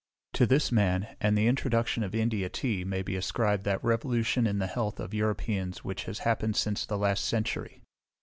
[0.33, 4.57] To this man, and the introduction of India tea, may be ascribed that revolution in
[4.57, 7.83] the health of Europeans which has happened since the last century.